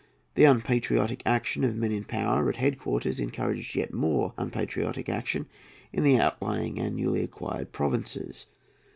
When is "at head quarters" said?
2.49-3.19